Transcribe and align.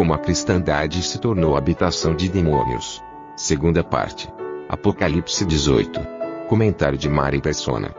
Como 0.00 0.14
a 0.14 0.18
cristandade 0.18 1.02
se 1.02 1.18
tornou 1.18 1.58
habitação 1.58 2.16
de 2.16 2.26
demônios. 2.26 3.02
Segunda 3.36 3.84
parte. 3.84 4.32
Apocalipse 4.66 5.44
18. 5.44 6.00
Comentário 6.48 6.96
de 6.96 7.06
Mari 7.06 7.38
Persona. 7.38 7.94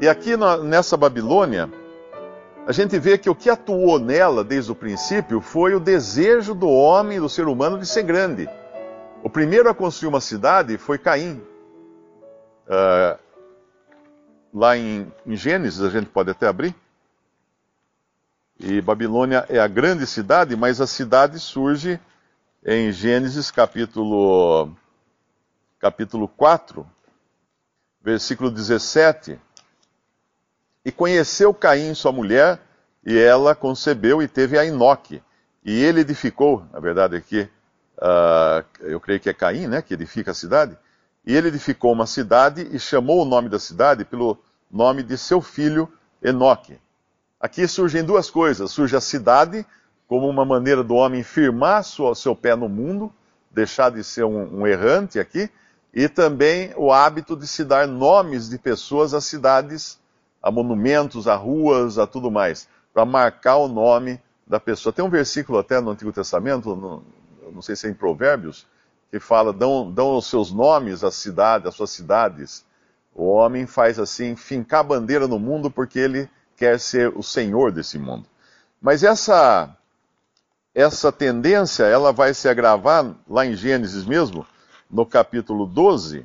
E 0.00 0.06
aqui 0.08 0.36
na- 0.36 0.58
nessa 0.58 0.96
Babilônia, 0.96 1.68
a 2.64 2.70
gente 2.70 2.96
vê 2.96 3.18
que 3.18 3.28
o 3.28 3.34
que 3.34 3.50
atuou 3.50 3.98
nela 3.98 4.44
desde 4.44 4.70
o 4.70 4.74
princípio 4.76 5.40
foi 5.40 5.74
o 5.74 5.80
desejo 5.80 6.54
do 6.54 6.68
homem, 6.68 7.18
do 7.18 7.28
ser 7.28 7.48
humano, 7.48 7.76
de 7.76 7.88
ser 7.88 8.04
grande. 8.04 8.48
O 9.20 9.28
primeiro 9.28 9.68
a 9.68 9.74
construir 9.74 10.10
uma 10.10 10.20
cidade 10.20 10.78
foi 10.78 10.96
Caim. 10.96 11.42
Ah, 12.68 13.18
lá 14.54 14.76
em, 14.78 15.12
em 15.26 15.34
Gênesis, 15.34 15.82
a 15.82 15.90
gente 15.90 16.06
pode 16.06 16.30
até 16.30 16.46
abrir. 16.46 16.72
E 18.62 18.78
Babilônia 18.82 19.46
é 19.48 19.58
a 19.58 19.66
grande 19.66 20.06
cidade, 20.06 20.54
mas 20.54 20.82
a 20.82 20.86
cidade 20.86 21.40
surge 21.40 21.98
em 22.62 22.92
Gênesis 22.92 23.50
capítulo, 23.50 24.76
capítulo 25.78 26.28
4, 26.28 26.86
versículo 28.02 28.50
17. 28.50 29.40
E 30.84 30.92
conheceu 30.92 31.54
Caim 31.54 31.94
sua 31.94 32.12
mulher, 32.12 32.60
e 33.02 33.16
ela 33.16 33.54
concebeu 33.54 34.20
e 34.20 34.28
teve 34.28 34.58
a 34.58 34.66
Enoque. 34.66 35.22
E 35.64 35.82
ele 35.82 36.02
edificou, 36.02 36.62
na 36.70 36.80
verdade 36.80 37.16
aqui, 37.16 37.48
ah, 37.96 38.62
eu 38.80 39.00
creio 39.00 39.20
que 39.20 39.30
é 39.30 39.32
Caim, 39.32 39.68
né, 39.68 39.80
que 39.80 39.94
edifica 39.94 40.32
a 40.32 40.34
cidade. 40.34 40.76
E 41.24 41.34
ele 41.34 41.48
edificou 41.48 41.94
uma 41.94 42.06
cidade 42.06 42.68
e 42.70 42.78
chamou 42.78 43.22
o 43.22 43.24
nome 43.24 43.48
da 43.48 43.58
cidade 43.58 44.04
pelo 44.04 44.38
nome 44.70 45.02
de 45.02 45.16
seu 45.16 45.40
filho 45.40 45.90
Enoque. 46.22 46.78
Aqui 47.40 47.66
surgem 47.66 48.04
duas 48.04 48.28
coisas. 48.28 48.70
Surge 48.70 48.94
a 48.94 49.00
cidade, 49.00 49.64
como 50.06 50.28
uma 50.28 50.44
maneira 50.44 50.84
do 50.84 50.94
homem 50.94 51.22
firmar 51.22 51.82
sua, 51.82 52.14
seu 52.14 52.36
pé 52.36 52.54
no 52.54 52.68
mundo, 52.68 53.10
deixar 53.50 53.90
de 53.90 54.04
ser 54.04 54.24
um, 54.24 54.60
um 54.60 54.66
errante 54.66 55.18
aqui, 55.18 55.48
e 55.92 56.08
também 56.08 56.72
o 56.76 56.92
hábito 56.92 57.34
de 57.34 57.46
se 57.46 57.64
dar 57.64 57.86
nomes 57.86 58.48
de 58.48 58.58
pessoas 58.58 59.14
a 59.14 59.20
cidades, 59.20 59.98
a 60.42 60.50
monumentos, 60.50 61.26
a 61.26 61.34
ruas, 61.34 61.98
a 61.98 62.06
tudo 62.06 62.30
mais, 62.30 62.68
para 62.92 63.04
marcar 63.04 63.56
o 63.56 63.68
nome 63.68 64.20
da 64.46 64.60
pessoa. 64.60 64.92
Tem 64.92 65.04
um 65.04 65.10
versículo 65.10 65.58
até 65.58 65.80
no 65.80 65.90
Antigo 65.90 66.12
Testamento, 66.12 66.76
no, 66.76 67.02
não 67.52 67.62
sei 67.62 67.74
se 67.74 67.86
é 67.86 67.90
em 67.90 67.94
Provérbios, 67.94 68.66
que 69.10 69.18
fala, 69.18 69.52
dão, 69.52 69.90
dão 69.90 70.16
os 70.16 70.26
seus 70.26 70.52
nomes 70.52 71.02
às 71.02 71.14
cidades, 71.14 71.66
às 71.66 71.74
suas 71.74 71.90
cidades. 71.90 72.64
O 73.14 73.24
homem 73.24 73.66
faz 73.66 73.98
assim, 73.98 74.36
fincar 74.36 74.84
bandeira 74.84 75.26
no 75.26 75.38
mundo 75.38 75.70
porque 75.70 75.98
ele 75.98 76.28
quer 76.60 76.78
ser 76.78 77.08
o 77.16 77.22
senhor 77.22 77.72
desse 77.72 77.98
mundo. 77.98 78.26
Mas 78.82 79.02
essa 79.02 79.74
essa 80.74 81.10
tendência, 81.10 81.84
ela 81.84 82.12
vai 82.12 82.34
se 82.34 82.48
agravar 82.48 83.12
lá 83.26 83.46
em 83.46 83.56
Gênesis 83.56 84.04
mesmo, 84.04 84.46
no 84.88 85.06
capítulo 85.06 85.66
12, 85.66 86.24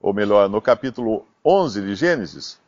ou 0.00 0.12
melhor, 0.12 0.48
no 0.48 0.60
capítulo 0.60 1.24
11 1.44 1.80
de 1.80 1.94
Gênesis, 1.94 2.60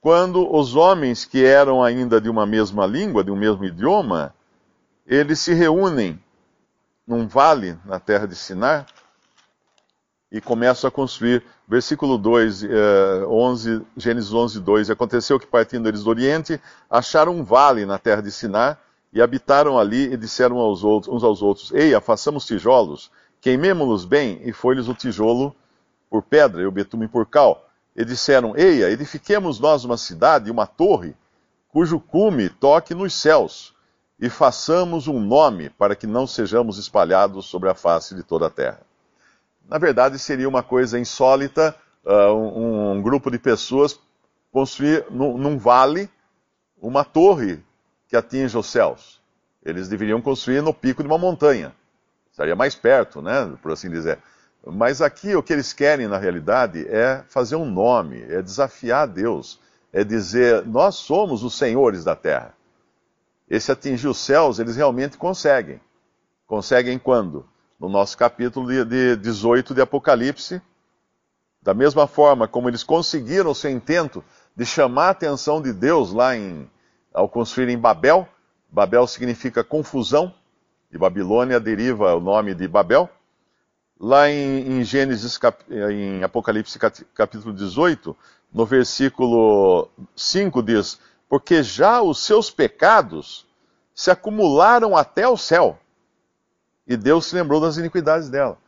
quando 0.00 0.50
os 0.52 0.74
homens 0.74 1.26
que 1.26 1.44
eram 1.44 1.84
ainda 1.84 2.18
de 2.18 2.30
uma 2.30 2.46
mesma 2.46 2.86
língua, 2.86 3.22
de 3.22 3.30
um 3.30 3.36
mesmo 3.36 3.64
idioma, 3.64 4.34
eles 5.06 5.40
se 5.40 5.52
reúnem 5.52 6.18
num 7.06 7.28
vale 7.28 7.78
na 7.84 8.00
terra 8.00 8.26
de 8.26 8.34
Sinar 8.34 8.86
e 10.30 10.40
começam 10.40 10.86
a 10.88 10.90
construir. 10.90 11.42
Versículo 11.66 12.16
2, 12.16 12.64
eh, 12.64 12.68
11, 13.26 13.82
Gênesis 13.96 14.32
11, 14.32 14.60
2. 14.60 14.90
Aconteceu 14.90 15.38
que 15.38 15.46
partindo 15.46 15.88
eles 15.88 16.04
do 16.04 16.10
Oriente, 16.10 16.60
acharam 16.88 17.36
um 17.36 17.44
vale 17.44 17.84
na 17.84 17.98
terra 17.98 18.20
de 18.20 18.30
Sinar 18.30 18.78
e 19.12 19.20
habitaram 19.20 19.78
ali 19.78 20.12
e 20.12 20.16
disseram 20.16 20.58
aos 20.58 20.84
outros, 20.84 21.12
uns 21.14 21.24
aos 21.24 21.42
outros: 21.42 21.72
Ei, 21.72 21.98
façamos 22.00 22.46
tijolos, 22.46 23.10
queimemo-los 23.40 24.04
bem, 24.04 24.40
e 24.44 24.52
foi-lhes 24.52 24.88
o 24.88 24.94
tijolo 24.94 25.54
por 26.08 26.22
pedra 26.22 26.62
e 26.62 26.66
o 26.66 26.72
betume 26.72 27.08
por 27.08 27.26
cal. 27.26 27.68
E 27.96 28.04
disseram: 28.04 28.56
Eia, 28.56 28.90
edifiquemos 28.90 29.58
nós 29.58 29.84
uma 29.84 29.96
cidade, 29.96 30.50
uma 30.50 30.66
torre, 30.66 31.14
cujo 31.68 31.98
cume 31.98 32.48
toque 32.48 32.94
nos 32.94 33.14
céus, 33.14 33.74
e 34.18 34.28
façamos 34.28 35.08
um 35.08 35.18
nome 35.18 35.70
para 35.70 35.96
que 35.96 36.06
não 36.06 36.26
sejamos 36.26 36.78
espalhados 36.78 37.46
sobre 37.46 37.68
a 37.68 37.74
face 37.74 38.14
de 38.14 38.22
toda 38.22 38.46
a 38.46 38.50
terra. 38.50 38.89
Na 39.70 39.78
verdade, 39.78 40.18
seria 40.18 40.48
uma 40.48 40.64
coisa 40.64 40.98
insólita 40.98 41.76
uh, 42.04 42.34
um, 42.34 42.90
um, 42.90 43.02
grupo 43.02 43.30
de 43.30 43.38
pessoas 43.38 44.00
construir 44.50 45.06
num, 45.08 45.38
num 45.38 45.56
vale 45.56 46.10
uma 46.82 47.04
torre 47.04 47.62
que 48.08 48.16
atinja 48.16 48.58
os 48.58 48.66
céus. 48.66 49.20
Eles 49.64 49.88
deveriam 49.88 50.20
construir 50.20 50.60
no 50.60 50.74
pico 50.74 51.04
de 51.04 51.08
uma 51.08 51.18
montanha. 51.18 51.72
Estaria 52.32 52.56
mais 52.56 52.74
perto, 52.74 53.22
né, 53.22 53.56
por 53.62 53.70
assim 53.70 53.88
dizer. 53.88 54.18
Mas 54.66 55.00
aqui 55.00 55.36
o 55.36 55.42
que 55.42 55.52
eles 55.52 55.72
querem, 55.72 56.08
na 56.08 56.18
realidade, 56.18 56.84
é 56.88 57.22
fazer 57.28 57.54
um 57.54 57.70
nome, 57.70 58.22
é 58.24 58.42
desafiar 58.42 59.06
Deus, 59.06 59.60
é 59.92 60.02
dizer: 60.02 60.66
nós 60.66 60.96
somos 60.96 61.44
os 61.44 61.56
senhores 61.56 62.02
da 62.02 62.16
terra. 62.16 62.54
Esse 63.48 63.70
atingir 63.70 64.08
os 64.08 64.18
céus, 64.18 64.58
eles 64.58 64.74
realmente 64.74 65.16
conseguem. 65.16 65.80
Conseguem 66.44 66.98
quando? 66.98 67.48
No 67.80 67.88
nosso 67.88 68.16
capítulo 68.16 68.68
de, 68.68 68.84
de 68.84 69.16
18 69.16 69.74
de 69.74 69.80
Apocalipse. 69.80 70.60
Da 71.62 71.72
mesma 71.72 72.06
forma 72.06 72.46
como 72.46 72.68
eles 72.68 72.84
conseguiram 72.84 73.50
o 73.50 73.54
seu 73.54 73.70
intento 73.70 74.22
de 74.54 74.66
chamar 74.66 75.06
a 75.06 75.10
atenção 75.10 75.62
de 75.62 75.72
Deus 75.72 76.12
lá 76.12 76.36
em, 76.36 76.70
ao 77.12 77.26
construir 77.26 77.70
em 77.70 77.78
Babel. 77.78 78.28
Babel 78.70 79.06
significa 79.06 79.64
confusão, 79.64 80.32
e 80.92 80.98
Babilônia 80.98 81.58
deriva 81.58 82.14
o 82.14 82.20
nome 82.20 82.54
de 82.54 82.68
Babel. 82.68 83.08
Lá 83.98 84.30
em, 84.30 84.78
em 84.78 84.84
Gênesis, 84.84 85.38
cap, 85.38 85.64
em 85.70 86.22
Apocalipse 86.22 86.78
capítulo 87.14 87.54
18, 87.54 88.16
no 88.52 88.66
versículo 88.66 89.88
5 90.14 90.62
diz: 90.62 90.98
Porque 91.28 91.62
já 91.62 92.02
os 92.02 92.24
seus 92.24 92.50
pecados 92.50 93.46
se 93.94 94.10
acumularam 94.10 94.96
até 94.96 95.26
o 95.26 95.36
céu, 95.36 95.78
e 96.90 96.96
Deus 96.96 97.26
se 97.26 97.36
lembrou 97.36 97.60
das 97.60 97.76
iniquidades 97.76 98.28
dela. 98.28 98.58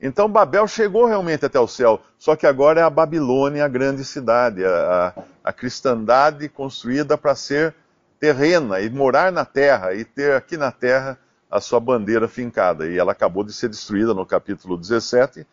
Então 0.00 0.28
Babel 0.28 0.66
chegou 0.66 1.06
realmente 1.06 1.46
até 1.46 1.60
o 1.60 1.68
céu, 1.68 2.00
só 2.18 2.34
que 2.34 2.44
agora 2.44 2.80
é 2.80 2.82
a 2.82 2.90
Babilônia 2.90 3.64
a 3.64 3.68
grande 3.68 4.04
cidade, 4.04 4.64
a, 4.64 5.14
a, 5.16 5.22
a 5.44 5.52
cristandade 5.52 6.48
construída 6.48 7.16
para 7.16 7.36
ser 7.36 7.72
terrena 8.18 8.80
e 8.80 8.90
morar 8.90 9.30
na 9.30 9.44
terra 9.44 9.94
e 9.94 10.04
ter 10.04 10.34
aqui 10.34 10.56
na 10.56 10.72
terra 10.72 11.16
a 11.48 11.60
sua 11.60 11.78
bandeira 11.78 12.26
fincada. 12.26 12.84
E 12.88 12.98
ela 12.98 13.12
acabou 13.12 13.44
de 13.44 13.52
ser 13.52 13.68
destruída 13.68 14.12
no 14.12 14.26
capítulo 14.26 14.76
17, 14.76 15.46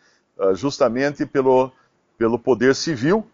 justamente 0.54 1.24
pelo, 1.24 1.70
pelo 2.18 2.40
poder 2.40 2.74
civil, 2.74 3.24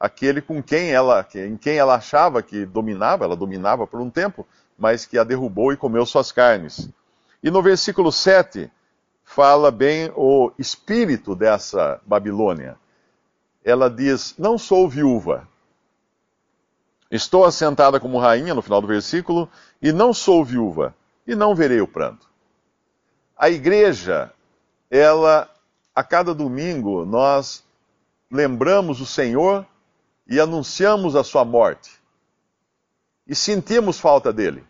aquele 0.00 0.40
com 0.40 0.62
quem 0.62 0.90
ela, 0.90 1.26
em 1.34 1.56
quem 1.58 1.76
ela 1.76 1.96
achava 1.96 2.42
que 2.42 2.64
dominava, 2.64 3.26
ela 3.26 3.36
dominava 3.36 3.86
por 3.86 4.00
um 4.00 4.08
tempo, 4.08 4.46
mas 4.78 5.04
que 5.04 5.18
a 5.18 5.24
derrubou 5.24 5.70
e 5.70 5.76
comeu 5.76 6.06
suas 6.06 6.32
carnes. 6.32 6.88
E 7.42 7.50
no 7.50 7.62
versículo 7.62 8.10
7 8.10 8.70
fala 9.24 9.70
bem 9.70 10.10
o 10.16 10.50
espírito 10.58 11.34
dessa 11.34 12.00
Babilônia. 12.04 12.78
Ela 13.64 13.88
diz: 13.88 14.34
Não 14.38 14.58
sou 14.58 14.88
viúva. 14.88 15.46
Estou 17.10 17.44
assentada 17.44 17.98
como 17.98 18.18
rainha, 18.18 18.54
no 18.54 18.62
final 18.62 18.80
do 18.80 18.86
versículo, 18.86 19.48
e 19.80 19.92
não 19.92 20.12
sou 20.12 20.44
viúva, 20.44 20.94
e 21.26 21.34
não 21.34 21.54
verei 21.54 21.80
o 21.80 21.88
pranto. 21.88 22.28
A 23.36 23.48
igreja, 23.48 24.32
ela, 24.90 25.48
a 25.94 26.02
cada 26.02 26.34
domingo, 26.34 27.06
nós 27.06 27.64
lembramos 28.30 29.00
o 29.00 29.06
Senhor 29.06 29.66
e 30.26 30.38
anunciamos 30.38 31.16
a 31.16 31.24
sua 31.24 31.44
morte. 31.44 31.90
E 33.26 33.34
sentimos 33.34 33.98
falta 33.98 34.32
dele. 34.32 34.67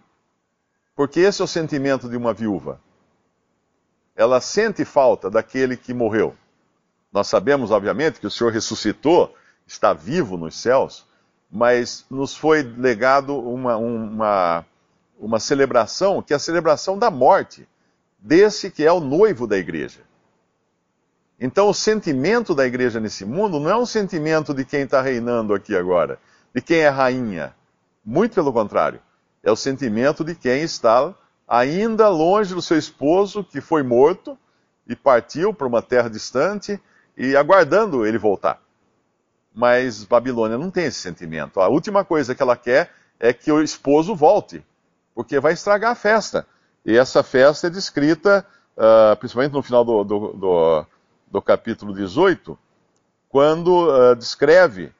Porque 0.98 1.20
esse 1.20 1.40
é 1.40 1.44
o 1.44 1.46
sentimento 1.46 2.08
de 2.08 2.16
uma 2.16 2.34
viúva. 2.34 2.80
Ela 4.16 4.40
sente 4.40 4.84
falta 4.84 5.30
daquele 5.30 5.76
que 5.76 5.94
morreu. 5.94 6.34
Nós 7.12 7.28
sabemos, 7.28 7.70
obviamente, 7.70 8.18
que 8.18 8.26
o 8.26 8.30
Senhor 8.32 8.52
ressuscitou, 8.52 9.32
está 9.64 9.92
vivo 9.92 10.36
nos 10.36 10.56
céus, 10.56 11.06
mas 11.48 12.04
nos 12.10 12.36
foi 12.36 12.62
legado 12.62 13.38
uma, 13.38 13.76
uma, 13.76 14.66
uma 15.20 15.38
celebração, 15.38 16.20
que 16.20 16.32
é 16.32 16.36
a 16.36 16.40
celebração 16.40 16.98
da 16.98 17.12
morte 17.12 17.68
desse 18.18 18.68
que 18.68 18.84
é 18.84 18.90
o 18.90 18.98
noivo 18.98 19.46
da 19.46 19.56
igreja. 19.56 20.00
Então, 21.38 21.68
o 21.68 21.74
sentimento 21.74 22.56
da 22.56 22.66
igreja 22.66 22.98
nesse 22.98 23.24
mundo 23.24 23.60
não 23.60 23.70
é 23.70 23.76
um 23.76 23.86
sentimento 23.86 24.52
de 24.52 24.64
quem 24.64 24.80
está 24.80 25.00
reinando 25.00 25.54
aqui 25.54 25.76
agora, 25.76 26.18
de 26.52 26.60
quem 26.60 26.78
é 26.78 26.88
rainha. 26.88 27.54
Muito 28.04 28.34
pelo 28.34 28.52
contrário. 28.52 29.00
É 29.42 29.50
o 29.50 29.56
sentimento 29.56 30.24
de 30.24 30.34
quem 30.34 30.62
está 30.62 31.14
ainda 31.46 32.08
longe 32.08 32.54
do 32.54 32.62
seu 32.62 32.76
esposo, 32.76 33.42
que 33.42 33.60
foi 33.60 33.82
morto 33.82 34.36
e 34.86 34.94
partiu 34.94 35.54
para 35.54 35.66
uma 35.66 35.80
terra 35.80 36.08
distante 36.08 36.80
e 37.16 37.36
aguardando 37.36 38.06
ele 38.06 38.18
voltar. 38.18 38.60
Mas 39.54 40.04
Babilônia 40.04 40.58
não 40.58 40.70
tem 40.70 40.84
esse 40.84 41.00
sentimento. 41.00 41.60
A 41.60 41.68
última 41.68 42.04
coisa 42.04 42.34
que 42.34 42.42
ela 42.42 42.56
quer 42.56 42.90
é 43.18 43.32
que 43.32 43.50
o 43.50 43.62
esposo 43.62 44.14
volte, 44.14 44.64
porque 45.14 45.40
vai 45.40 45.52
estragar 45.52 45.92
a 45.92 45.96
festa. 45.96 46.46
E 46.84 46.96
essa 46.96 47.22
festa 47.22 47.66
é 47.66 47.70
descrita, 47.70 48.46
uh, 48.76 49.16
principalmente 49.16 49.52
no 49.52 49.62
final 49.62 49.84
do, 49.84 50.04
do, 50.04 50.32
do, 50.32 50.86
do 51.30 51.42
capítulo 51.42 51.92
18, 51.92 52.56
quando 53.28 53.88
uh, 53.88 54.14
descreve 54.14 54.92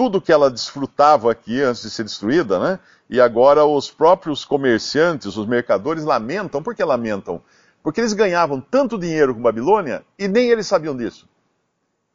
tudo 0.00 0.18
que 0.18 0.32
ela 0.32 0.50
desfrutava 0.50 1.30
aqui 1.30 1.60
antes 1.60 1.82
de 1.82 1.90
ser 1.90 2.04
destruída, 2.04 2.58
né? 2.58 2.78
E 3.10 3.20
agora 3.20 3.66
os 3.66 3.90
próprios 3.90 4.46
comerciantes, 4.46 5.36
os 5.36 5.46
mercadores 5.46 6.04
lamentam. 6.04 6.62
Por 6.62 6.74
que 6.74 6.82
lamentam? 6.82 7.42
Porque 7.82 8.00
eles 8.00 8.14
ganhavam 8.14 8.62
tanto 8.62 8.98
dinheiro 8.98 9.34
com 9.34 9.42
Babilônia 9.42 10.02
e 10.18 10.26
nem 10.26 10.48
eles 10.48 10.66
sabiam 10.66 10.96
disso. 10.96 11.28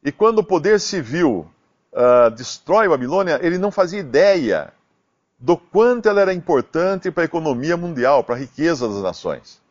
E 0.02 0.10
quando 0.10 0.40
o 0.40 0.44
poder 0.44 0.80
civil 0.80 1.48
uh, 1.92 2.28
destrói 2.32 2.88
Babilônia, 2.88 3.38
ele 3.40 3.56
não 3.56 3.70
fazia 3.70 4.00
ideia 4.00 4.72
do 5.38 5.56
quanto 5.56 6.08
ela 6.08 6.20
era 6.20 6.34
importante 6.34 7.12
para 7.12 7.22
a 7.22 7.26
economia 7.26 7.76
mundial, 7.76 8.24
para 8.24 8.34
a 8.34 8.38
riqueza 8.38 8.88
das 8.88 9.00
nações. 9.00 9.62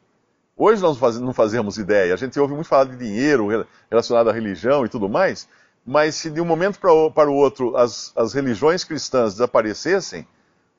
Hoje 0.56 0.82
nós 0.82 1.20
não 1.20 1.34
fazemos 1.34 1.78
ideia. 1.78 2.14
A 2.14 2.18
gente 2.18 2.40
ouve 2.40 2.54
muito 2.54 2.70
falar 2.70 2.86
de 2.86 2.96
dinheiro 2.96 3.50
relacionado 3.92 4.30
à 4.30 4.32
religião 4.32 4.86
e 4.86 4.90
tudo 4.90 5.10
mais, 5.10 5.50
mas 5.86 6.16
se 6.16 6.30
de 6.30 6.42
um 6.42 6.46
momento 6.46 6.80
para 6.80 7.30
o 7.30 7.36
outro 7.36 7.78
as, 7.78 8.12
as 8.16 8.34
religiões 8.34 8.84
cristãs 8.84 9.34
desaparecessem, 9.34 10.28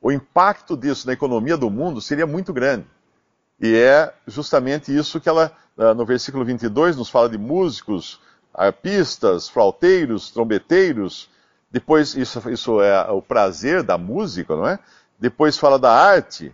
o 0.01 0.11
impacto 0.11 0.75
disso 0.75 1.07
na 1.07 1.13
economia 1.13 1.57
do 1.57 1.69
mundo 1.69 2.01
seria 2.01 2.27
muito 2.27 2.51
grande. 2.53 2.85
E 3.59 3.75
é 3.75 4.13
justamente 4.27 4.95
isso 4.95 5.19
que 5.19 5.29
ela, 5.29 5.51
ah, 5.77 5.93
no 5.93 6.05
versículo 6.05 6.45
22, 6.45 6.95
nos 6.95 7.09
fala 7.09 7.29
de 7.29 7.37
músicos, 7.37 8.19
arpistas, 8.53 9.49
flauteiros, 9.49 10.29
trombeteiros, 10.29 11.29
depois, 11.69 12.15
isso, 12.15 12.49
isso 12.49 12.81
é 12.81 13.11
o 13.11 13.21
prazer 13.21 13.83
da 13.83 13.97
música, 13.97 14.55
não 14.55 14.67
é? 14.67 14.79
Depois 15.19 15.57
fala 15.57 15.77
da 15.77 15.91
arte. 15.91 16.53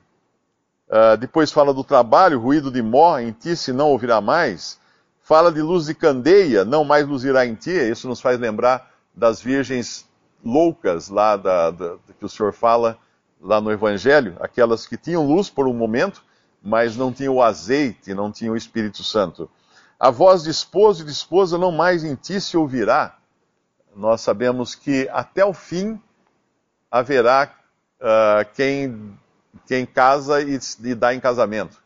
Uh, 0.89 1.17
depois 1.17 1.51
fala 1.51 1.73
do 1.73 1.83
trabalho, 1.83 2.39
ruído 2.39 2.69
de 2.69 2.81
mó 2.81 3.17
em 3.17 3.31
ti, 3.31 3.55
se 3.55 3.71
não 3.71 3.89
ouvirá 3.89 4.21
mais. 4.21 4.79
Fala 5.33 5.51
de 5.51 5.63
luz 5.63 5.87
de 5.87 5.95
candeia, 5.95 6.63
não 6.63 6.85
mais 6.85 7.07
luzirá 7.07 7.43
em 7.43 7.55
ti. 7.55 7.71
Isso 7.71 8.07
nos 8.07 8.21
faz 8.21 8.39
lembrar 8.39 8.91
das 9.15 9.41
virgens 9.41 10.07
loucas 10.45 11.09
lá 11.09 11.35
da, 11.35 11.71
da, 11.71 11.95
que 12.19 12.23
o 12.23 12.29
Senhor 12.29 12.53
fala 12.53 12.99
lá 13.41 13.59
no 13.59 13.71
Evangelho, 13.71 14.37
aquelas 14.39 14.85
que 14.85 14.95
tinham 14.95 15.25
luz 15.25 15.49
por 15.49 15.67
um 15.67 15.73
momento, 15.73 16.23
mas 16.61 16.95
não 16.95 17.11
tinham 17.11 17.33
o 17.33 17.41
azeite, 17.41 18.13
não 18.13 18.31
tinham 18.31 18.53
o 18.53 18.55
Espírito 18.55 19.03
Santo. 19.03 19.49
A 19.99 20.11
voz 20.11 20.43
de 20.43 20.51
esposo 20.51 21.01
e 21.01 21.05
de 21.07 21.11
esposa 21.11 21.57
não 21.57 21.71
mais 21.71 22.03
em 22.03 22.13
ti 22.13 22.39
se 22.39 22.55
ouvirá 22.55 23.17
nós 23.95 24.21
sabemos 24.21 24.75
que 24.75 25.09
até 25.11 25.43
o 25.43 25.51
fim 25.51 25.99
haverá 26.91 27.51
uh, 27.99 28.53
quem, 28.53 29.17
quem 29.65 29.83
casa 29.83 30.43
e, 30.43 30.59
e 30.83 30.93
dá 30.93 31.11
em 31.11 31.19
casamento. 31.19 31.81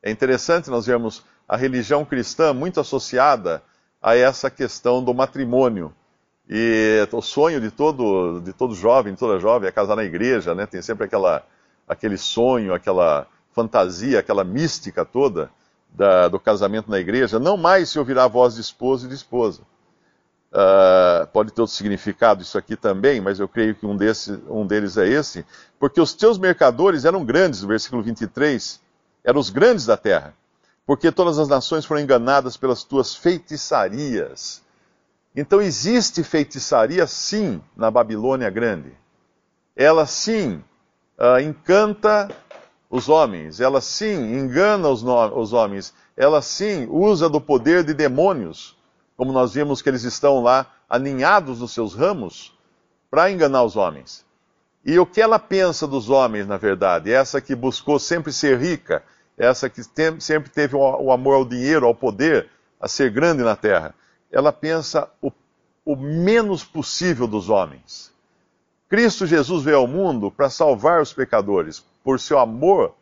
É 0.00 0.08
interessante 0.08 0.70
nós 0.70 0.86
vermos 0.86 1.24
a 1.52 1.56
religião 1.58 2.02
cristã 2.02 2.54
muito 2.54 2.80
associada 2.80 3.62
a 4.00 4.16
essa 4.16 4.50
questão 4.50 5.04
do 5.04 5.12
matrimônio. 5.12 5.92
E 6.48 7.06
o 7.12 7.20
sonho 7.20 7.60
de 7.60 7.70
todo, 7.70 8.40
de 8.40 8.54
todo 8.54 8.74
jovem, 8.74 9.12
de 9.12 9.18
toda 9.18 9.38
jovem, 9.38 9.68
é 9.68 9.70
casar 9.70 9.94
na 9.94 10.02
igreja, 10.02 10.54
né? 10.54 10.64
Tem 10.64 10.80
sempre 10.80 11.04
aquela, 11.04 11.44
aquele 11.86 12.16
sonho, 12.16 12.72
aquela 12.72 13.26
fantasia, 13.52 14.18
aquela 14.18 14.42
mística 14.44 15.04
toda 15.04 15.50
da, 15.90 16.26
do 16.26 16.40
casamento 16.40 16.90
na 16.90 16.98
igreja. 16.98 17.38
Não 17.38 17.58
mais 17.58 17.90
se 17.90 17.98
ouvirá 17.98 18.24
a 18.24 18.28
voz 18.28 18.54
de 18.54 18.62
esposo 18.62 19.04
e 19.04 19.10
de 19.10 19.14
esposa. 19.14 19.60
Uh, 20.52 21.26
pode 21.34 21.52
ter 21.52 21.60
outro 21.60 21.76
significado 21.76 22.40
isso 22.40 22.56
aqui 22.56 22.76
também, 22.76 23.20
mas 23.20 23.38
eu 23.38 23.46
creio 23.46 23.74
que 23.74 23.84
um, 23.84 23.94
desse, 23.94 24.42
um 24.48 24.66
deles 24.66 24.96
é 24.96 25.06
esse, 25.06 25.44
porque 25.78 26.00
os 26.00 26.14
teus 26.14 26.38
mercadores 26.38 27.04
eram 27.04 27.22
grandes, 27.22 27.62
versículo 27.62 28.02
23, 28.02 28.80
eram 29.22 29.38
os 29.38 29.50
grandes 29.50 29.84
da 29.84 29.98
terra, 29.98 30.34
porque 30.86 31.12
todas 31.12 31.38
as 31.38 31.48
nações 31.48 31.84
foram 31.84 32.00
enganadas 32.00 32.56
pelas 32.56 32.84
tuas 32.84 33.14
feitiçarias. 33.14 34.62
Então 35.34 35.60
existe 35.60 36.22
feitiçaria 36.22 37.06
sim 37.06 37.62
na 37.76 37.90
Babilônia 37.90 38.50
grande. 38.50 38.92
Ela 39.74 40.06
sim 40.06 40.62
uh, 41.18 41.40
encanta 41.40 42.28
os 42.90 43.08
homens, 43.08 43.60
ela 43.60 43.80
sim 43.80 44.34
engana 44.34 44.88
os, 44.88 45.02
os 45.02 45.52
homens, 45.52 45.94
ela 46.16 46.42
sim 46.42 46.86
usa 46.90 47.28
do 47.28 47.40
poder 47.40 47.82
de 47.82 47.94
demônios 47.94 48.76
como 49.22 49.32
nós 49.32 49.54
vimos 49.54 49.80
que 49.80 49.88
eles 49.88 50.02
estão 50.02 50.42
lá 50.42 50.66
aninhados 50.88 51.60
nos 51.60 51.72
seus 51.72 51.94
ramos 51.94 52.52
para 53.08 53.30
enganar 53.30 53.62
os 53.62 53.76
homens. 53.76 54.24
E 54.84 54.98
o 54.98 55.06
que 55.06 55.20
ela 55.20 55.38
pensa 55.38 55.86
dos 55.86 56.10
homens, 56.10 56.46
na 56.46 56.56
verdade? 56.56 57.12
Essa 57.12 57.40
que 57.40 57.54
buscou 57.54 58.00
sempre 58.00 58.32
ser 58.32 58.58
rica, 58.58 59.04
essa 59.36 59.68
que 59.68 59.82
tem, 59.88 60.20
sempre 60.20 60.50
teve 60.50 60.76
o, 60.76 61.10
amor 61.10 61.34
ao 61.34 61.44
dinheiro, 61.44 61.86
ao 61.86 61.94
poder, 61.94 62.48
a 62.80 62.88
ser 62.88 63.10
grande 63.10 63.42
na 63.42 63.56
terra. 63.56 63.94
Ela 64.30 64.52
pensa 64.52 65.08
o, 65.20 65.32
o 65.84 65.96
menos 65.96 66.64
possível 66.64 67.26
dos 67.26 67.48
homens. 67.48 68.12
Cristo 68.88 69.26
Jesus 69.26 69.64
veio 69.64 69.78
ao 69.78 69.86
mundo 69.86 70.30
para 70.30 70.50
salvar 70.50 71.00
os 71.00 71.12
pecadores, 71.12 71.82
por 72.04 72.20
seu 72.20 72.38
amor 72.38 72.94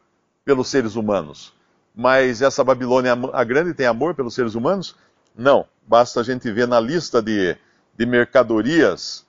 pelos 0.45 0.69
seres 0.69 0.95
humanos. 0.95 1.53
Mas 1.95 2.41
essa 2.41 2.63
Babilônia 2.63 3.19
a 3.33 3.45
grande 3.45 3.75
tem 3.75 3.87
amor 3.87 4.15
pelos 4.15 4.35
seres 4.35 4.55
humanos? 4.55 4.95
Não. 5.35 5.67
Basta 5.87 6.21
a 6.21 6.23
gente 6.23 6.51
ver 6.53 6.69
na 6.69 6.79
lista 6.79 7.21
de, 7.21 7.57
de 7.97 8.07
mercadorias 8.07 9.27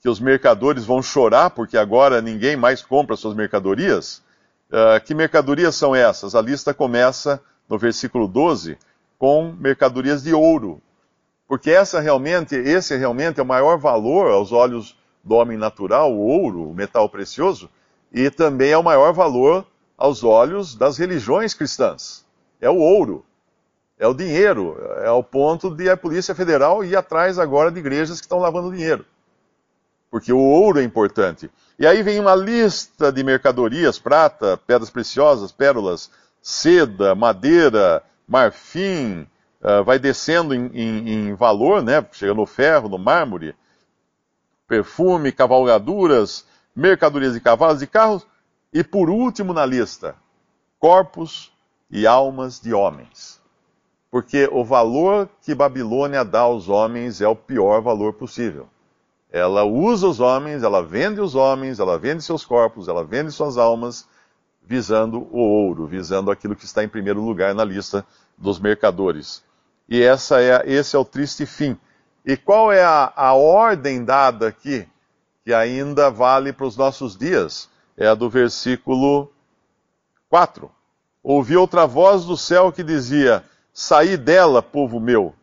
que 0.00 0.08
os 0.08 0.18
mercadores 0.18 0.84
vão 0.84 1.00
chorar 1.00 1.50
porque 1.50 1.78
agora 1.78 2.20
ninguém 2.20 2.56
mais 2.56 2.82
compra 2.82 3.14
suas 3.16 3.34
mercadorias. 3.34 4.20
Uh, 4.72 5.04
que 5.04 5.14
mercadorias 5.14 5.76
são 5.76 5.94
essas? 5.94 6.34
A 6.34 6.40
lista 6.40 6.72
começa 6.72 7.40
no 7.68 7.78
versículo 7.78 8.26
12 8.26 8.78
com 9.18 9.52
mercadorias 9.52 10.22
de 10.22 10.32
ouro. 10.32 10.80
Porque 11.46 11.70
essa 11.70 12.00
realmente, 12.00 12.54
esse 12.56 12.96
realmente 12.96 13.38
é 13.38 13.42
o 13.42 13.46
maior 13.46 13.76
valor 13.76 14.32
aos 14.32 14.50
olhos 14.50 14.98
do 15.22 15.34
homem 15.34 15.58
natural, 15.58 16.12
o 16.12 16.20
ouro, 16.20 16.70
o 16.70 16.74
metal 16.74 17.08
precioso, 17.08 17.68
e 18.10 18.30
também 18.30 18.70
é 18.70 18.78
o 18.78 18.82
maior 18.82 19.12
valor 19.12 19.66
aos 19.96 20.24
olhos 20.24 20.74
das 20.74 20.96
religiões 20.96 21.52
cristãs. 21.52 22.24
É 22.58 22.70
o 22.70 22.78
ouro 22.78 23.24
é 24.02 24.06
o 24.08 24.12
dinheiro, 24.12 24.76
é 24.96 25.10
o 25.12 25.22
ponto 25.22 25.70
de 25.70 25.88
a 25.88 25.96
Polícia 25.96 26.34
Federal 26.34 26.82
ir 26.82 26.96
atrás 26.96 27.38
agora 27.38 27.70
de 27.70 27.78
igrejas 27.78 28.18
que 28.18 28.24
estão 28.24 28.40
lavando 28.40 28.72
dinheiro. 28.72 29.06
Porque 30.12 30.32
o 30.32 30.38
ouro 30.38 30.78
é 30.78 30.84
importante. 30.84 31.50
E 31.78 31.86
aí 31.86 32.02
vem 32.02 32.20
uma 32.20 32.34
lista 32.34 33.10
de 33.10 33.24
mercadorias: 33.24 33.98
prata, 33.98 34.56
pedras 34.56 34.90
preciosas, 34.90 35.50
pérolas, 35.50 36.10
seda, 36.42 37.14
madeira, 37.14 38.02
marfim, 38.28 39.26
uh, 39.62 39.82
vai 39.82 39.98
descendo 39.98 40.54
em, 40.54 40.66
em, 40.74 41.08
em, 41.08 41.34
valor, 41.34 41.82
né? 41.82 42.06
Chega 42.12 42.34
no 42.34 42.44
ferro, 42.44 42.90
no 42.90 42.98
mármore, 42.98 43.56
perfume, 44.68 45.32
cavalgaduras, 45.32 46.44
mercadorias 46.76 47.32
de 47.32 47.40
cavalos 47.40 47.80
e 47.80 47.86
carros, 47.86 48.26
e 48.70 48.84
por 48.84 49.08
último 49.08 49.54
na 49.54 49.64
lista, 49.64 50.14
corpos 50.78 51.50
e 51.90 52.06
almas 52.06 52.60
de 52.60 52.74
homens 52.74 53.42
porque 54.12 54.46
o 54.52 54.62
valor 54.62 55.26
que 55.40 55.54
Babilônia 55.54 56.22
dá 56.22 56.40
aos 56.40 56.68
homens 56.68 57.22
é 57.22 57.26
o 57.26 57.34
pior 57.34 57.80
valor 57.80 58.12
possível. 58.12 58.68
Ela 59.32 59.64
usa 59.64 60.06
os 60.06 60.20
homens, 60.20 60.62
ela 60.62 60.82
vende 60.82 61.18
os 61.18 61.34
homens, 61.34 61.80
ela 61.80 61.98
vende 61.98 62.22
seus 62.22 62.44
corpos, 62.44 62.86
ela 62.86 63.02
vende 63.02 63.32
suas 63.32 63.56
almas, 63.56 64.06
visando 64.62 65.26
o 65.32 65.38
ouro, 65.38 65.86
visando 65.86 66.30
aquilo 66.30 66.54
que 66.54 66.66
está 66.66 66.84
em 66.84 66.88
primeiro 66.88 67.24
lugar 67.24 67.54
na 67.54 67.64
lista 67.64 68.06
dos 68.36 68.60
mercadores. 68.60 69.42
E 69.88 70.02
essa 70.02 70.42
é, 70.42 70.62
esse 70.70 70.94
é 70.94 70.98
o 70.98 71.04
triste 71.04 71.46
fim. 71.46 71.78
E 72.26 72.36
qual 72.36 72.70
é 72.70 72.84
a, 72.84 73.10
a 73.16 73.32
ordem 73.32 74.04
dada 74.04 74.48
aqui, 74.48 74.86
que 75.42 75.54
ainda 75.54 76.10
vale 76.10 76.52
para 76.52 76.66
os 76.66 76.76
nossos 76.76 77.16
dias? 77.16 77.70
É 77.96 78.06
a 78.06 78.14
do 78.14 78.28
versículo 78.28 79.32
4. 80.28 80.70
Ouvi 81.22 81.56
outra 81.56 81.86
voz 81.86 82.26
do 82.26 82.36
céu 82.36 82.70
que 82.70 82.82
dizia: 82.82 83.42
Saí 83.72 84.18
dela, 84.18 84.62
povo 84.62 85.00
meu, 85.00 85.34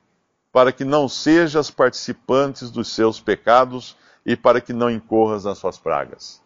para 0.60 0.74
que 0.74 0.84
não 0.84 1.08
sejas 1.08 1.72
participantes 1.72 2.70
dos 2.70 2.94
seus 2.94 3.18
pecados, 3.18 3.96
e 4.25 4.36
para 4.36 4.60
que 4.60 4.74
não 4.74 4.92
incorras 4.92 5.46
nas 5.46 5.58
suas 5.58 5.78
pragas. 5.78 6.42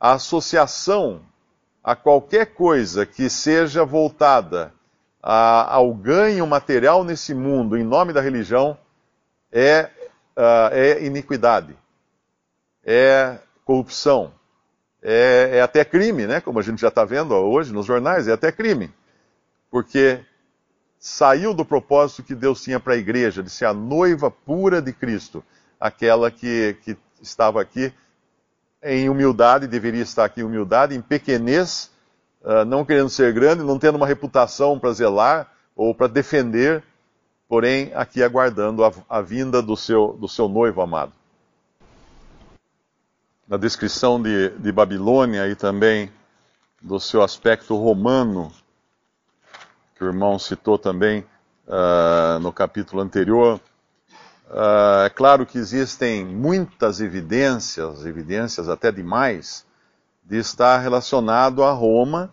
A 0.00 0.14
associação 0.14 1.20
a 1.80 1.94
qualquer 1.94 2.46
coisa 2.46 3.06
que 3.06 3.30
seja 3.30 3.84
voltada 3.84 4.74
a, 5.22 5.76
ao 5.76 5.94
ganho 5.94 6.44
material 6.44 7.04
nesse 7.04 7.36
mundo 7.36 7.76
em 7.76 7.84
nome 7.84 8.12
da 8.12 8.20
religião 8.20 8.76
é, 9.52 9.90
uh, 10.36 10.72
é 10.72 11.04
iniquidade, 11.04 11.78
é 12.84 13.38
corrupção, 13.64 14.32
é, 15.00 15.50
é 15.52 15.60
até 15.62 15.84
crime, 15.84 16.26
né? 16.26 16.40
Como 16.40 16.58
a 16.58 16.62
gente 16.62 16.80
já 16.80 16.88
está 16.88 17.04
vendo 17.04 17.32
hoje 17.32 17.72
nos 17.72 17.86
jornais, 17.86 18.26
é 18.26 18.32
até 18.32 18.50
crime. 18.50 18.92
Porque 19.70 20.20
saiu 20.98 21.54
do 21.54 21.64
propósito 21.64 22.22
que 22.22 22.34
Deus 22.34 22.62
tinha 22.62 22.80
para 22.80 22.94
a 22.94 22.96
igreja, 22.96 23.42
de 23.42 23.50
ser 23.50 23.66
a 23.66 23.74
noiva 23.74 24.30
pura 24.30 24.80
de 24.80 24.92
Cristo, 24.92 25.44
aquela 25.78 26.30
que, 26.30 26.76
que 26.82 26.96
estava 27.20 27.60
aqui 27.60 27.92
em 28.82 29.08
humildade, 29.08 29.66
deveria 29.66 30.02
estar 30.02 30.24
aqui 30.24 30.40
em 30.40 30.44
humildade, 30.44 30.94
em 30.94 31.00
pequenez, 31.00 31.90
uh, 32.42 32.64
não 32.64 32.84
querendo 32.84 33.08
ser 33.08 33.32
grande, 33.32 33.62
não 33.62 33.78
tendo 33.78 33.96
uma 33.96 34.06
reputação 34.06 34.78
para 34.78 34.92
zelar 34.92 35.52
ou 35.74 35.94
para 35.94 36.06
defender, 36.06 36.82
porém 37.48 37.92
aqui 37.94 38.22
aguardando 38.22 38.84
a, 38.84 38.92
a 39.08 39.20
vinda 39.20 39.60
do 39.60 39.76
seu, 39.76 40.16
do 40.20 40.28
seu 40.28 40.48
noivo 40.48 40.80
amado. 40.80 41.12
Na 43.46 43.56
descrição 43.56 44.20
de, 44.20 44.50
de 44.50 44.72
Babilônia 44.72 45.48
e 45.48 45.54
também 45.54 46.10
do 46.82 46.98
seu 46.98 47.22
aspecto 47.22 47.76
romano, 47.76 48.52
que 49.96 50.04
o 50.04 50.06
irmão 50.06 50.38
citou 50.38 50.78
também 50.78 51.24
uh, 51.66 52.38
no 52.40 52.52
capítulo 52.52 53.02
anterior, 53.02 53.60
Uh, 54.48 55.06
é 55.06 55.10
claro 55.10 55.44
que 55.44 55.58
existem 55.58 56.24
muitas 56.24 57.00
evidências, 57.00 58.06
evidências 58.06 58.68
até 58.68 58.92
demais, 58.92 59.66
de 60.24 60.38
estar 60.38 60.78
relacionado 60.78 61.64
a 61.64 61.72
Roma 61.72 62.32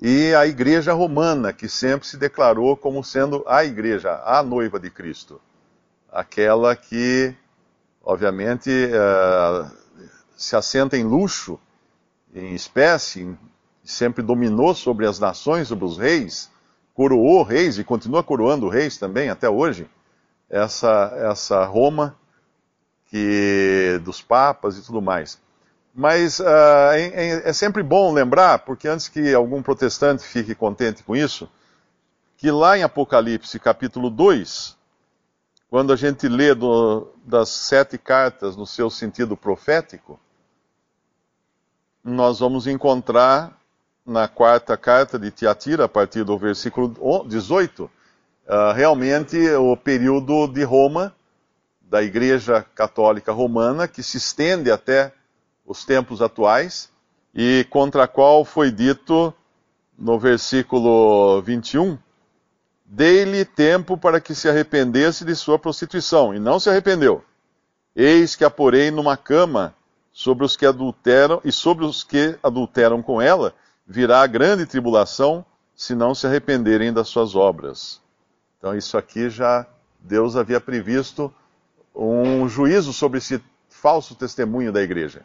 e 0.00 0.34
a 0.34 0.44
igreja 0.46 0.92
romana, 0.92 1.52
que 1.52 1.68
sempre 1.68 2.06
se 2.06 2.16
declarou 2.16 2.76
como 2.76 3.02
sendo 3.02 3.44
a 3.46 3.64
igreja, 3.64 4.20
a 4.24 4.42
noiva 4.42 4.80
de 4.80 4.90
Cristo. 4.90 5.40
Aquela 6.10 6.74
que, 6.74 7.34
obviamente, 8.02 8.70
uh, 8.70 9.70
se 10.36 10.56
assenta 10.56 10.96
em 10.96 11.04
luxo, 11.04 11.60
em 12.34 12.54
espécie, 12.54 13.36
sempre 13.84 14.20
dominou 14.20 14.74
sobre 14.74 15.06
as 15.06 15.20
nações, 15.20 15.68
sobre 15.68 15.84
os 15.84 15.96
reis, 15.96 16.50
coroou 16.96 17.42
reis 17.42 17.78
e 17.78 17.84
continua 17.84 18.24
coroando 18.24 18.70
reis 18.70 18.96
também 18.96 19.28
até 19.28 19.50
hoje 19.50 19.86
essa, 20.48 21.12
essa 21.30 21.62
Roma 21.66 22.16
que 23.10 24.00
dos 24.02 24.22
papas 24.22 24.78
e 24.78 24.82
tudo 24.82 25.02
mais. 25.02 25.38
Mas 25.94 26.40
uh, 26.40 26.44
é, 26.94 27.48
é, 27.48 27.52
sempre 27.52 27.82
bom 27.82 28.12
lembrar, 28.12 28.60
porque 28.60 28.88
antes 28.88 29.08
que 29.08 29.34
algum 29.34 29.62
protestante 29.62 30.24
fique 30.24 30.54
contente 30.54 31.02
com 31.02 31.14
isso, 31.14 31.48
que 32.38 32.50
lá 32.50 32.76
em 32.78 32.82
Apocalipse 32.82 33.58
capítulo 33.58 34.08
2, 34.08 34.76
quando 35.68 35.92
a 35.92 35.96
gente 35.96 36.28
lê 36.28 36.54
do, 36.54 37.08
das 37.24 37.50
sete 37.50 37.98
cartas 37.98 38.56
no 38.56 38.66
seu 38.66 38.88
sentido 38.88 39.36
profético, 39.36 40.18
nós 42.02 42.38
vamos 42.38 42.66
encontrar 42.66 43.58
na 44.06 44.28
quarta 44.28 44.76
carta 44.76 45.18
de 45.18 45.32
Tiatira, 45.32 45.84
a 45.84 45.88
partir 45.88 46.22
do 46.22 46.38
versículo 46.38 46.94
18, 47.26 47.84
uh, 47.84 48.72
realmente 48.72 49.36
o 49.56 49.76
período 49.76 50.46
de 50.46 50.62
Roma, 50.62 51.12
da 51.80 52.02
Igreja 52.02 52.64
Católica 52.74 53.32
Romana, 53.32 53.88
que 53.88 54.02
se 54.02 54.16
estende 54.16 54.70
até 54.70 55.12
os 55.66 55.84
tempos 55.84 56.22
atuais, 56.22 56.88
e 57.34 57.66
contra 57.68 58.04
a 58.04 58.08
qual 58.08 58.44
foi 58.44 58.70
dito 58.70 59.34
no 59.98 60.18
versículo 60.18 61.42
21, 61.42 61.98
dei-lhe 62.84 63.44
tempo 63.44 63.96
para 63.96 64.20
que 64.20 64.34
se 64.34 64.48
arrependesse 64.48 65.24
de 65.24 65.34
sua 65.34 65.58
prostituição, 65.58 66.32
e 66.32 66.38
não 66.38 66.60
se 66.60 66.70
arrependeu. 66.70 67.24
Eis 67.94 68.36
que 68.36 68.44
a 68.44 68.50
porei 68.50 68.90
numa 68.90 69.16
cama 69.16 69.74
sobre 70.12 70.44
os 70.44 70.56
que 70.56 70.64
adulteram, 70.64 71.40
e 71.44 71.50
sobre 71.50 71.84
os 71.84 72.04
que 72.04 72.38
adulteram 72.42 73.02
com 73.02 73.20
ela 73.20 73.52
virá 73.86 74.26
grande 74.26 74.66
tribulação, 74.66 75.44
se 75.74 75.94
não 75.94 76.14
se 76.14 76.26
arrependerem 76.26 76.92
das 76.92 77.08
suas 77.08 77.34
obras. 77.34 78.00
Então, 78.58 78.76
isso 78.76 78.96
aqui 78.98 79.30
já 79.30 79.66
Deus 80.00 80.36
havia 80.36 80.60
previsto 80.60 81.32
um 81.94 82.48
juízo 82.48 82.92
sobre 82.92 83.18
esse 83.18 83.42
falso 83.68 84.14
testemunho 84.14 84.72
da 84.72 84.82
igreja. 84.82 85.22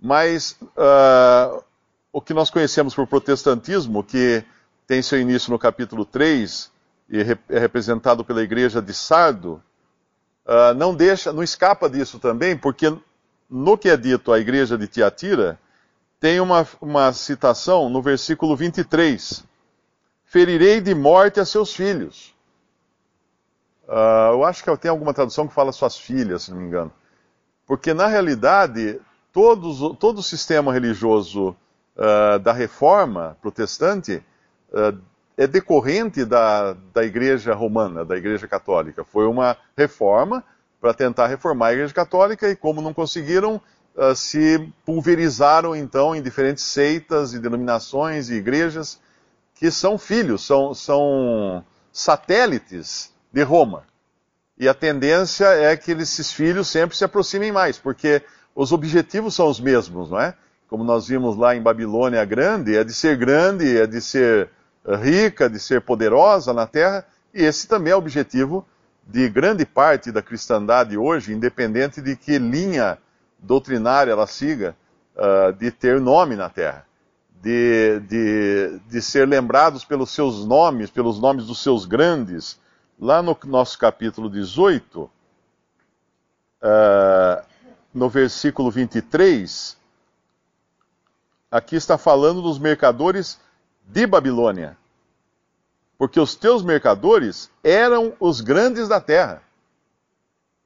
Mas 0.00 0.52
uh, 0.62 1.62
o 2.12 2.20
que 2.20 2.34
nós 2.34 2.50
conhecemos 2.50 2.94
por 2.94 3.06
protestantismo, 3.06 4.04
que 4.04 4.44
tem 4.86 5.02
seu 5.02 5.20
início 5.20 5.50
no 5.50 5.58
capítulo 5.58 6.04
3 6.04 6.70
e 7.10 7.20
é 7.20 7.58
representado 7.58 8.24
pela 8.24 8.42
igreja 8.42 8.80
de 8.80 8.94
Sardo, 8.94 9.62
uh, 10.46 10.74
não 10.76 10.94
deixa, 10.94 11.32
não 11.32 11.42
escapa 11.42 11.88
disso 11.88 12.18
também, 12.18 12.56
porque 12.56 12.94
no 13.48 13.78
que 13.78 13.88
é 13.88 13.96
dito 13.96 14.32
à 14.32 14.38
igreja 14.38 14.76
de 14.76 14.86
Tiatira, 14.86 15.58
tem 16.20 16.40
uma, 16.40 16.66
uma 16.80 17.12
citação 17.12 17.88
no 17.88 18.02
versículo 18.02 18.56
23: 18.56 19.44
Ferirei 20.24 20.80
de 20.80 20.94
morte 20.94 21.40
a 21.40 21.44
seus 21.44 21.74
filhos 21.74 22.36
Uh, 23.88 24.34
eu 24.34 24.44
acho 24.44 24.62
que 24.62 24.76
tem 24.76 24.90
alguma 24.90 25.14
tradução 25.14 25.48
que 25.48 25.54
fala 25.54 25.72
suas 25.72 25.96
filhas, 25.96 26.42
se 26.42 26.50
não 26.50 26.58
me 26.58 26.66
engano. 26.66 26.92
Porque, 27.66 27.94
na 27.94 28.06
realidade, 28.06 29.00
todos, 29.32 29.96
todo 29.98 30.18
o 30.18 30.22
sistema 30.22 30.74
religioso 30.74 31.56
uh, 31.96 32.38
da 32.38 32.52
reforma 32.52 33.38
protestante 33.40 34.22
uh, 34.70 34.98
é 35.38 35.46
decorrente 35.46 36.22
da, 36.26 36.74
da 36.92 37.02
Igreja 37.02 37.54
Romana, 37.54 38.04
da 38.04 38.14
Igreja 38.18 38.46
Católica. 38.46 39.04
Foi 39.04 39.26
uma 39.26 39.56
reforma 39.74 40.44
para 40.78 40.92
tentar 40.92 41.26
reformar 41.26 41.68
a 41.68 41.72
Igreja 41.72 41.94
Católica 41.94 42.46
e, 42.50 42.54
como 42.54 42.82
não 42.82 42.92
conseguiram, 42.92 43.58
se 44.14 44.72
pulverizaram 44.84 45.74
então 45.74 46.14
em 46.14 46.22
diferentes 46.22 46.64
seitas 46.64 47.34
e 47.34 47.38
denominações 47.38 48.28
e 48.28 48.34
igrejas 48.34 49.00
que 49.54 49.70
são 49.70 49.98
filhos, 49.98 50.46
são, 50.46 50.72
são 50.72 51.64
satélites 51.92 53.12
de 53.32 53.42
Roma. 53.42 53.82
E 54.56 54.68
a 54.68 54.74
tendência 54.74 55.46
é 55.46 55.76
que 55.76 55.92
esses 55.92 56.32
filhos 56.32 56.68
sempre 56.68 56.96
se 56.96 57.04
aproximem 57.04 57.50
mais, 57.50 57.78
porque 57.78 58.22
os 58.54 58.72
objetivos 58.72 59.34
são 59.34 59.48
os 59.48 59.60
mesmos, 59.60 60.10
não 60.10 60.20
é? 60.20 60.34
Como 60.68 60.84
nós 60.84 61.08
vimos 61.08 61.36
lá 61.36 61.56
em 61.56 61.62
Babilônia 61.62 62.24
Grande, 62.24 62.76
é 62.76 62.84
de 62.84 62.92
ser 62.92 63.16
grande, 63.16 63.78
é 63.78 63.86
de 63.86 64.00
ser 64.00 64.50
eh, 64.84 64.96
rica, 64.96 65.48
de 65.48 65.58
ser 65.58 65.80
poderosa 65.80 66.52
na 66.52 66.66
terra, 66.66 67.04
e 67.32 67.44
esse 67.44 67.66
também 67.66 67.92
é 67.92 67.96
o 67.96 67.98
objetivo 67.98 68.66
de 69.06 69.28
grande 69.28 69.64
parte 69.64 70.12
da 70.12 70.20
cristandade 70.20 70.96
hoje, 70.96 71.32
independente 71.32 72.02
de 72.02 72.14
que 72.14 72.38
linha 72.38 72.98
doutrinária 73.38 74.12
ela 74.12 74.26
siga, 74.26 74.76
uh, 75.16 75.52
de 75.52 75.70
ter 75.70 76.00
nome 76.00 76.36
na 76.36 76.48
terra, 76.48 76.86
de, 77.40 78.00
de, 78.00 78.80
de 78.88 79.02
ser 79.02 79.28
lembrados 79.28 79.84
pelos 79.84 80.10
seus 80.10 80.44
nomes, 80.44 80.90
pelos 80.90 81.20
nomes 81.20 81.46
dos 81.46 81.62
seus 81.62 81.84
grandes, 81.84 82.58
Lá 83.00 83.22
no 83.22 83.38
nosso 83.44 83.78
capítulo 83.78 84.28
18, 84.28 85.02
uh, 85.02 85.10
eh, 86.60 87.44
no 87.94 88.08
versículo 88.08 88.72
23, 88.72 89.78
aqui 91.48 91.76
está 91.76 91.96
falando 91.96 92.42
dos 92.42 92.58
mercadores 92.58 93.40
de 93.84 94.04
Babilônia. 94.04 94.76
Porque 95.96 96.18
os 96.18 96.34
teus 96.34 96.64
mercadores 96.64 97.48
eram 97.62 98.14
os 98.18 98.40
grandes 98.40 98.88
da 98.88 99.00
terra. 99.00 99.44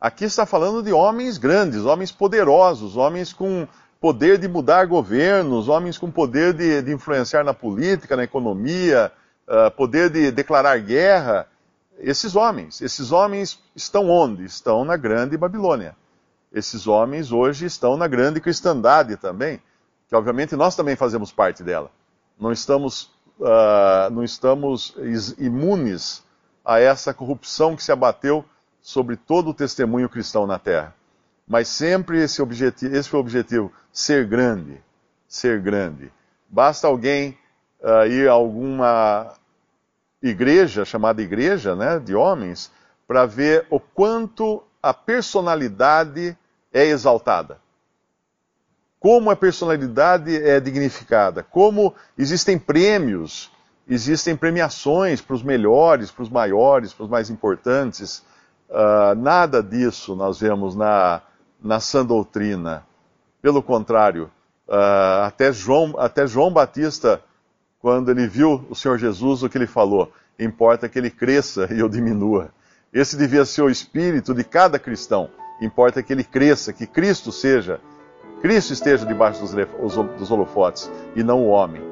Aqui 0.03 0.25
está 0.25 0.45
falando 0.45 0.83
de 0.83 0.93
homens 0.93 1.39
grandes, 1.39 1.85
homens 1.85 2.11
poderosos, 2.11 2.97
homens 2.97 3.33
com 3.33 3.69
poder 4.01 4.37
de 4.37 4.49
mudar 4.49 4.85
governos, 4.85 5.69
homens 5.69 5.97
com 5.97 6.11
poder 6.11 6.53
de, 6.53 6.83
de 6.83 6.93
influenciar 6.93 7.45
na 7.45 7.55
política, 7.55 8.17
na 8.17 8.25
economia, 8.25 9.13
uh, 9.47 9.71
poder 9.71 10.11
de 10.11 10.33
declarar 10.33 10.77
guerra 10.81 11.47
esses 12.01 12.35
homens. 12.35 12.81
Esses 12.81 13.13
homens 13.13 13.61
estão 13.77 14.11
onde? 14.11 14.45
Estão 14.45 14.85
na 14.85 14.97
grande 14.97 15.37
Babilônia. 15.37 15.95
Esses 16.53 16.89
homens 16.89 17.31
hoje 17.31 17.67
estão 17.67 17.97
na 17.97 18.09
grande 18.09 18.41
cristandade 18.41 19.17
também, 19.17 19.63
que 20.09 20.17
obviamente 20.17 20.57
nós 20.57 20.75
também 20.75 20.97
fazemos 20.97 21.31
parte 21.31 21.63
dela. 21.63 21.93
Não 22.41 22.51
estamos, 22.51 23.05
uh, 23.39 24.11
não 24.11 24.25
estamos 24.25 24.97
imunes 25.39 26.25
a 26.65 26.81
essa 26.81 27.15
corrupção 27.15 27.77
que 27.77 27.85
se 27.85 27.93
abateu 27.93 28.45
sobre 28.83 29.17
todo 29.17 29.51
o 29.51 29.55
testemunho 29.55 30.09
cristão 30.09 30.47
na 30.47 30.59
terra. 30.59 30.95
Mas 31.47 31.69
sempre 31.69 32.21
esse, 32.21 32.43
objetivo, 32.43 32.95
esse 32.95 33.09
foi 33.09 33.19
o 33.19 33.23
objetivo, 33.23 33.73
ser 33.93 34.27
grande, 34.27 34.83
ser 35.29 35.61
grande. 35.61 36.13
Basta 36.49 36.87
alguém 36.87 37.39
uh, 37.81 38.07
ir 38.07 38.29
a 38.29 38.33
alguma 38.33 39.33
igreja, 40.23 40.85
chamada 40.85 41.23
igreja, 41.23 41.75
né, 41.75 41.99
de 41.99 42.15
homens, 42.15 42.71
para 43.07 43.25
ver 43.25 43.67
o 43.71 43.81
quanto 43.81 44.63
a 44.83 44.93
personalidade 44.93 46.37
é 46.73 46.85
exaltada, 46.87 47.59
como 48.99 49.31
a 49.31 49.37
personalidade 49.37 50.35
é 50.35 50.59
dignificada, 50.59 51.43
como 51.43 51.95
existem 52.17 52.59
prêmios, 52.59 53.51
existem 53.89 54.37
premiações 54.37 55.21
para 55.21 55.35
os 55.35 55.43
melhores, 55.43 56.11
para 56.11 56.23
os 56.23 56.29
maiores, 56.29 56.93
para 56.93 57.05
os 57.05 57.11
mais 57.11 57.29
importantes. 57.31 58.25
Uh, 58.73 59.15
nada 59.17 59.63
disso 59.63 60.17
nós 60.17 60.41
vemos 60.41 60.75
na, 60.75 61.21
na 61.63 61.79
sã 61.79 62.03
doutrina. 62.03 62.87
Pelo 63.43 63.63
contrário, 63.63 64.31
uh, 64.67 65.25
até, 65.27 65.53
João, 65.53 65.95
até 65.99 66.27
João 66.27 66.51
Batista, 66.51 67.23
quando 67.79 68.11
ele 68.11 68.27
viu 68.27 68.65
o 68.71 68.75
Senhor 68.75 68.97
Jesus, 68.97 69.43
o 69.43 69.49
que 69.51 69.59
ele 69.59 69.67
falou? 69.67 70.11
Importa 70.39 70.89
que 70.89 70.99
ele 70.99 71.11
cresça 71.11 71.69
e 71.71 71.81
eu 71.81 71.89
diminua. 71.89 72.49
Esse 72.91 73.15
devia 73.15 73.45
ser 73.45 73.61
o 73.61 73.69
espírito 73.69 74.33
de 74.33 74.43
cada 74.43 74.79
cristão. 74.79 75.29
Importa 75.61 76.03
que 76.03 76.11
ele 76.11 76.25
cresça, 76.25 76.73
que 76.73 76.87
Cristo 76.87 77.31
seja, 77.31 77.79
Cristo 78.41 78.73
esteja 78.73 79.05
debaixo 79.05 79.41
dos, 79.41 79.53
dos 80.19 80.31
holofotes 80.31 80.91
e 81.15 81.23
não 81.23 81.43
o 81.43 81.49
homem. 81.49 81.92